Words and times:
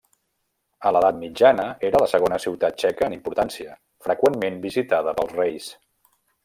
En 0.89 0.95
l'edat 0.95 1.19
mitjana, 1.23 1.65
era 1.89 2.01
la 2.05 2.09
segona 2.13 2.41
ciutat 2.47 2.81
txeca 2.85 3.07
en 3.11 3.17
importància, 3.19 3.79
freqüentment 4.09 4.61
visitada 4.69 5.19
pels 5.21 5.41
reis. 5.45 5.75